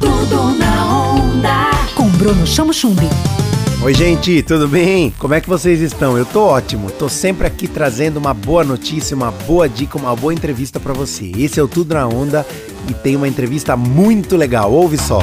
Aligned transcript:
Tudo 0.00 0.54
na 0.58 1.12
onda. 1.12 1.70
Com 1.94 2.08
Bruno 2.08 2.46
Chamo 2.46 2.72
Chumbi. 2.72 3.06
Oi, 3.82 3.94
gente, 3.94 4.42
tudo 4.42 4.66
bem? 4.66 5.14
Como 5.18 5.34
é 5.34 5.40
que 5.40 5.48
vocês 5.48 5.80
estão? 5.80 6.16
Eu 6.16 6.24
tô 6.24 6.42
ótimo. 6.42 6.90
Tô 6.90 7.08
sempre 7.08 7.46
aqui 7.46 7.68
trazendo 7.68 8.16
uma 8.16 8.34
boa 8.34 8.64
notícia, 8.64 9.14
uma 9.14 9.30
boa 9.30 9.68
dica, 9.68 9.98
uma 9.98 10.16
boa 10.16 10.34
entrevista 10.34 10.80
para 10.80 10.92
você. 10.92 11.30
Esse 11.36 11.60
é 11.60 11.62
o 11.62 11.68
Tudo 11.68 11.94
na 11.94 12.08
Onda 12.08 12.46
e 12.88 12.94
tem 12.94 13.14
uma 13.14 13.28
entrevista 13.28 13.76
muito 13.76 14.36
legal. 14.36 14.72
Ouve 14.72 14.96
só. 14.98 15.20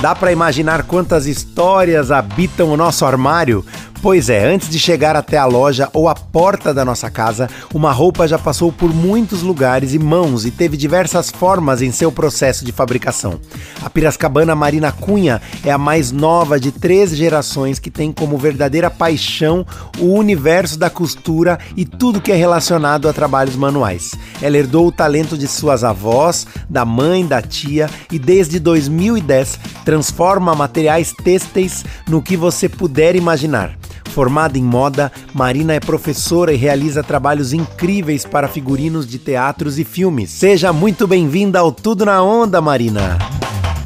Dá 0.00 0.14
para 0.14 0.30
imaginar 0.30 0.82
quantas 0.82 1.26
histórias 1.26 2.10
habitam 2.10 2.70
o 2.70 2.76
nosso 2.76 3.04
armário? 3.04 3.64
Pois 4.02 4.28
é, 4.28 4.46
antes 4.46 4.68
de 4.68 4.78
chegar 4.78 5.16
até 5.16 5.36
a 5.36 5.46
loja 5.46 5.88
ou 5.92 6.08
a 6.08 6.14
porta 6.14 6.72
da 6.72 6.84
nossa 6.84 7.10
casa, 7.10 7.48
uma 7.74 7.90
roupa 7.92 8.28
já 8.28 8.38
passou 8.38 8.70
por 8.70 8.92
muitos 8.92 9.42
lugares 9.42 9.94
e 9.94 9.98
mãos 9.98 10.44
e 10.44 10.50
teve 10.50 10.76
diversas 10.76 11.30
formas 11.30 11.82
em 11.82 11.90
seu 11.90 12.12
processo 12.12 12.64
de 12.64 12.72
fabricação. 12.72 13.40
A 13.82 13.90
Piracicabana 13.90 14.54
Marina 14.54 14.92
Cunha 14.92 15.40
é 15.64 15.72
a 15.72 15.78
mais 15.78 16.12
nova 16.12 16.60
de 16.60 16.70
três 16.70 17.16
gerações 17.16 17.78
que 17.78 17.90
tem 17.90 18.12
como 18.12 18.38
verdadeira 18.38 18.90
paixão 18.90 19.66
o 19.98 20.14
universo 20.14 20.78
da 20.78 20.90
costura 20.90 21.58
e 21.76 21.84
tudo 21.84 22.20
que 22.20 22.30
é 22.30 22.36
relacionado 22.36 23.08
a 23.08 23.12
trabalhos 23.12 23.56
manuais. 23.56 24.14
Ela 24.40 24.58
herdou 24.58 24.86
o 24.86 24.92
talento 24.92 25.36
de 25.36 25.48
suas 25.48 25.82
avós, 25.82 26.46
da 26.68 26.84
mãe, 26.84 27.26
da 27.26 27.40
tia 27.40 27.88
e 28.12 28.18
desde 28.18 28.60
2010 28.60 29.58
transforma 29.84 30.54
materiais 30.54 31.12
têxteis 31.12 31.84
no 32.08 32.22
que 32.22 32.36
você 32.36 32.68
puder 32.68 33.16
imaginar. 33.16 33.76
Formada 34.16 34.56
em 34.56 34.62
moda, 34.62 35.12
Marina 35.34 35.74
é 35.74 35.78
professora 35.78 36.50
e 36.50 36.56
realiza 36.56 37.02
trabalhos 37.02 37.52
incríveis 37.52 38.24
para 38.24 38.48
figurinos 38.48 39.06
de 39.06 39.18
teatros 39.18 39.78
e 39.78 39.84
filmes. 39.84 40.30
Seja 40.30 40.72
muito 40.72 41.06
bem-vinda 41.06 41.58
ao 41.58 41.70
Tudo 41.70 42.06
na 42.06 42.22
Onda, 42.22 42.58
Marina! 42.62 43.35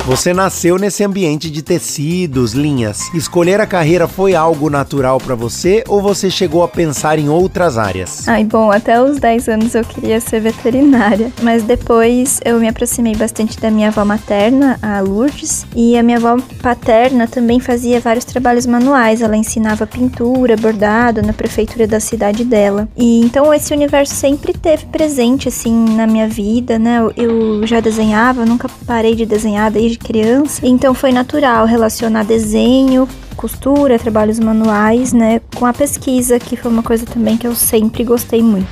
Você 0.06 0.32
nasceu 0.32 0.76
nesse 0.78 1.04
ambiente 1.04 1.50
de 1.50 1.62
tecidos, 1.62 2.52
linhas. 2.52 3.12
Escolher 3.14 3.60
a 3.60 3.66
carreira 3.66 4.08
foi 4.08 4.34
algo 4.34 4.70
natural 4.70 5.18
para 5.18 5.34
você 5.34 5.84
ou 5.86 6.00
você 6.00 6.30
chegou 6.30 6.62
a 6.62 6.68
pensar 6.68 7.18
em 7.18 7.28
outras 7.28 7.76
áreas? 7.76 8.26
Ai, 8.26 8.42
bom, 8.42 8.72
até 8.72 9.00
os 9.00 9.18
10 9.18 9.48
anos 9.48 9.74
eu 9.74 9.84
queria 9.84 10.18
ser 10.20 10.40
veterinária, 10.40 11.30
mas 11.42 11.62
depois 11.62 12.40
eu 12.44 12.58
me 12.58 12.66
aproximei 12.66 13.14
bastante 13.14 13.60
da 13.60 13.70
minha 13.70 13.88
avó 13.88 14.04
materna, 14.04 14.78
a 14.82 15.00
Lourdes, 15.00 15.66
e 15.76 15.96
a 15.96 16.02
minha 16.02 16.16
avó 16.16 16.36
paterna 16.62 17.28
também 17.28 17.60
fazia 17.60 18.00
vários 18.00 18.24
trabalhos 18.24 18.66
manuais. 18.66 19.20
Ela 19.20 19.36
ensinava 19.36 19.86
pintura, 19.86 20.56
bordado 20.56 21.22
na 21.22 21.32
prefeitura 21.32 21.86
da 21.86 22.00
cidade 22.00 22.42
dela. 22.42 22.88
E 22.96 23.20
então 23.20 23.52
esse 23.52 23.72
universo 23.72 24.14
sempre 24.14 24.54
teve 24.54 24.86
presente 24.86 25.46
assim 25.46 25.94
na 25.94 26.06
minha 26.06 26.26
vida, 26.26 26.78
né? 26.78 27.00
Eu 27.16 27.66
já 27.66 27.80
desenhava, 27.80 28.46
nunca 28.46 28.68
parei 28.86 29.14
de 29.14 29.26
desenhar 29.26 29.70
desde 29.70 29.89
criança, 29.96 30.66
então 30.66 30.94
foi 30.94 31.12
natural 31.12 31.66
relacionar 31.66 32.24
desenho, 32.24 33.08
costura, 33.36 33.98
trabalhos 33.98 34.38
manuais, 34.38 35.12
né, 35.12 35.40
com 35.56 35.64
a 35.64 35.72
pesquisa, 35.72 36.38
que 36.38 36.56
foi 36.56 36.70
uma 36.70 36.82
coisa 36.82 37.06
também 37.06 37.36
que 37.36 37.46
eu 37.46 37.54
sempre 37.54 38.04
gostei 38.04 38.42
muito. 38.42 38.68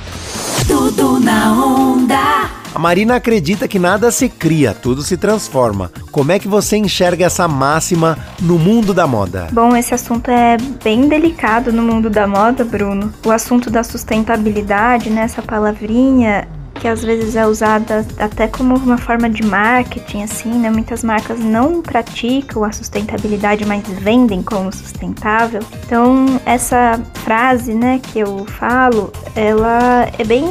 Tudo 0.67 1.19
na 1.19 1.53
onda. 1.53 2.59
A 2.73 2.77
Marina 2.77 3.15
acredita 3.15 3.67
que 3.67 3.79
nada 3.79 4.11
se 4.11 4.29
cria, 4.29 4.75
tudo 4.75 5.01
se 5.01 5.17
transforma. 5.17 5.91
Como 6.11 6.31
é 6.31 6.37
que 6.37 6.47
você 6.47 6.77
enxerga 6.77 7.25
essa 7.25 7.47
máxima 7.47 8.15
no 8.39 8.59
mundo 8.59 8.93
da 8.93 9.07
moda? 9.07 9.47
Bom, 9.51 9.75
esse 9.75 9.93
assunto 9.93 10.29
é 10.29 10.55
bem 10.83 11.09
delicado 11.09 11.73
no 11.73 11.81
mundo 11.81 12.09
da 12.11 12.27
moda, 12.27 12.63
Bruno. 12.63 13.11
O 13.25 13.31
assunto 13.31 13.71
da 13.71 13.83
sustentabilidade, 13.83 15.09
né, 15.09 15.23
essa 15.23 15.41
palavrinha, 15.41 16.47
que 16.79 16.87
às 16.87 17.03
vezes 17.03 17.35
é 17.35 17.45
usada 17.45 18.05
até 18.17 18.47
como 18.47 18.75
uma 18.75 18.97
forma 18.97 19.29
de 19.29 19.43
marketing, 19.43 20.23
assim, 20.23 20.49
né? 20.49 20.69
Muitas 20.69 21.03
marcas 21.03 21.39
não 21.39 21.81
praticam 21.81 22.63
a 22.63 22.71
sustentabilidade, 22.71 23.65
mas 23.65 23.83
vendem 23.87 24.41
como 24.41 24.71
sustentável. 24.71 25.61
Então, 25.85 26.39
essa 26.45 26.99
frase, 27.15 27.73
né, 27.73 27.99
que 28.01 28.19
eu 28.19 28.45
falo, 28.45 29.11
ela 29.35 30.09
é 30.17 30.23
bem 30.23 30.45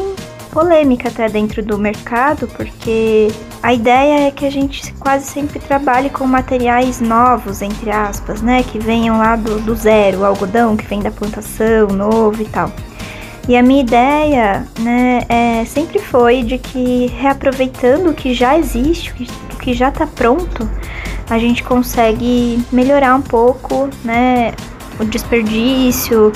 polêmica 0.52 1.08
até 1.08 1.28
dentro 1.28 1.62
do 1.62 1.78
mercado, 1.78 2.48
porque 2.48 3.28
a 3.62 3.72
ideia 3.72 4.28
é 4.28 4.30
que 4.30 4.46
a 4.46 4.50
gente 4.50 4.92
quase 4.94 5.26
sempre 5.26 5.58
trabalhe 5.58 6.10
com 6.10 6.26
materiais 6.26 7.00
novos, 7.00 7.62
entre 7.62 7.90
aspas, 7.90 8.42
né? 8.42 8.62
Que 8.62 8.78
venham 8.78 9.18
lá 9.18 9.36
do, 9.36 9.60
do 9.60 9.74
zero, 9.74 10.24
algodão 10.24 10.76
que 10.76 10.86
vem 10.86 11.00
da 11.00 11.10
plantação, 11.10 11.88
novo 11.88 12.42
e 12.42 12.46
tal. 12.46 12.70
E 13.48 13.56
a 13.56 13.62
minha 13.62 13.80
ideia, 13.80 14.66
né, 14.78 15.22
é, 15.26 15.64
sempre 15.64 15.98
foi 15.98 16.42
de 16.42 16.58
que 16.58 17.06
reaproveitando 17.18 18.10
o 18.10 18.14
que 18.14 18.34
já 18.34 18.58
existe, 18.58 19.26
o 19.54 19.56
que 19.56 19.72
já 19.72 19.88
está 19.88 20.06
pronto, 20.06 20.68
a 21.30 21.38
gente 21.38 21.62
consegue 21.62 22.62
melhorar 22.70 23.14
um 23.14 23.22
pouco, 23.22 23.88
né, 24.04 24.52
o 25.00 25.04
desperdício, 25.06 26.30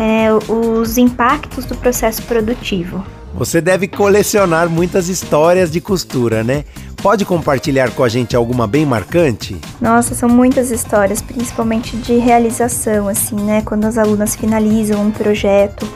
é, 0.00 0.26
os 0.52 0.98
impactos 0.98 1.64
do 1.66 1.76
processo 1.76 2.20
produtivo. 2.24 3.04
Você 3.34 3.60
deve 3.60 3.86
colecionar 3.86 4.68
muitas 4.68 5.08
histórias 5.08 5.70
de 5.70 5.80
costura, 5.80 6.42
né? 6.42 6.64
Pode 7.06 7.24
compartilhar 7.24 7.92
com 7.92 8.02
a 8.02 8.08
gente 8.08 8.34
alguma 8.34 8.66
bem 8.66 8.84
marcante? 8.84 9.56
Nossa, 9.80 10.12
são 10.12 10.28
muitas 10.28 10.72
histórias, 10.72 11.22
principalmente 11.22 11.96
de 11.96 12.16
realização, 12.16 13.06
assim, 13.06 13.36
né? 13.36 13.62
Quando 13.64 13.84
as 13.84 13.96
alunas 13.96 14.34
finalizam 14.34 15.02
um 15.02 15.12
projeto 15.12 15.88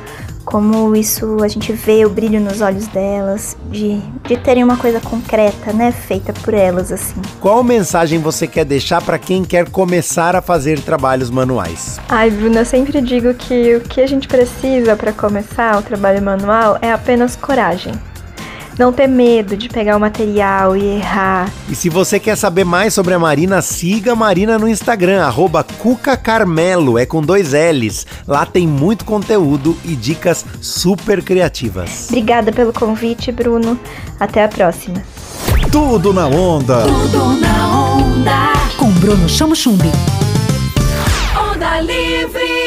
como 0.45 0.95
isso 0.95 1.43
a 1.43 1.49
gente 1.49 1.73
vê 1.73 2.07
o 2.07 2.11
brilho 2.11 2.41
nos 2.41 2.61
olhos 2.61 2.87
delas, 2.87 3.57
de, 3.73 4.01
de 4.23 4.37
terem 4.37 4.63
uma 4.63 4.77
coisa 4.77 5.01
concreta, 5.01 5.73
né, 5.73 5.91
feita 5.91 6.33
por 6.33 6.55
elas 6.55 6.93
assim. 6.93 7.21
Qual 7.41 7.63
mensagem 7.65 8.21
você 8.21 8.47
quer 8.47 8.65
deixar 8.65 9.03
para 9.03 9.19
quem 9.19 9.45
quer 9.45 9.69
começar 9.69 10.37
a 10.37 10.41
fazer 10.41 10.81
trabalhos 10.81 11.29
manuais? 11.29 11.99
Ai, 12.09 12.31
Bruna, 12.31 12.61
eu 12.61 12.65
sempre 12.65 13.01
digo 13.01 13.35
que 13.35 13.75
o 13.77 13.81
que 13.81 14.01
a 14.01 14.07
gente 14.07 14.29
precisa 14.29 14.95
para 14.95 15.13
começar 15.13 15.77
o 15.77 15.83
trabalho 15.83 16.23
manual 16.23 16.79
é 16.81 16.93
apenas 16.93 17.35
coragem 17.35 17.95
não 18.81 18.95
ter 18.95 19.07
medo 19.07 19.59
de 19.59 19.69
pegar 19.69 19.95
o 19.95 20.01
material 20.01 20.75
e 20.75 20.97
errar. 20.97 21.53
E 21.69 21.75
se 21.75 21.91
você 21.91 22.19
quer 22.19 22.35
saber 22.35 22.65
mais 22.65 22.95
sobre 22.95 23.13
a 23.13 23.19
Marina, 23.19 23.61
siga 23.61 24.13
a 24.13 24.17
Marina 24.17 24.59
no 24.59 24.67
Instagram, 24.67 25.23
arroba 25.23 25.63
cucacarmelo, 25.63 26.99
é 26.99 27.05
com 27.05 27.21
dois 27.21 27.53
L's. 27.53 28.07
Lá 28.27 28.47
tem 28.47 28.67
muito 28.67 29.05
conteúdo 29.05 29.77
e 29.85 29.95
dicas 29.95 30.47
super 30.63 31.23
criativas. 31.23 32.07
Obrigada 32.09 32.51
pelo 32.51 32.73
convite, 32.73 33.31
Bruno. 33.31 33.79
Até 34.19 34.45
a 34.45 34.49
próxima. 34.49 35.03
Tudo 35.71 36.15
na 36.15 36.27
onda. 36.27 36.83
Tudo 36.85 37.39
na 37.39 37.85
onda. 37.85 38.53
Com 38.79 38.91
Bruno 38.93 39.29
Chamo 39.29 39.55
Chumbi. 39.55 39.93
Onda 41.37 41.81
livre. 41.83 42.60